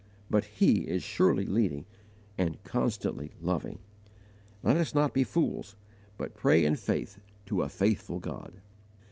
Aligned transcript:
But 0.31 0.45
HE 0.45 0.87
IS 0.87 1.03
SURELY 1.03 1.45
LEADING, 1.45 1.85
and 2.35 2.63
CONSTANTLY 2.63 3.33
LOVING. 3.39 3.77
Let 4.63 4.75
us 4.77 4.95
not 4.95 5.13
be 5.13 5.23
fools, 5.23 5.75
but 6.17 6.33
pray 6.33 6.65
in 6.65 6.75
faith 6.75 7.19
to 7.45 7.61
a 7.61 7.69
faithful 7.69 8.17
God. 8.17 8.61